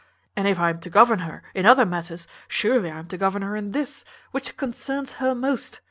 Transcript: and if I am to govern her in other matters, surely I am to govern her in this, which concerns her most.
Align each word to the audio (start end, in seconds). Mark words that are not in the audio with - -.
and 0.35 0.47
if 0.47 0.57
I 0.59 0.71
am 0.71 0.79
to 0.79 0.89
govern 0.89 1.19
her 1.19 1.43
in 1.53 1.67
other 1.67 1.85
matters, 1.85 2.25
surely 2.47 2.89
I 2.89 2.97
am 2.97 3.07
to 3.09 3.17
govern 3.19 3.43
her 3.43 3.55
in 3.55 3.71
this, 3.71 4.03
which 4.31 4.57
concerns 4.57 5.11
her 5.21 5.35
most. 5.35 5.79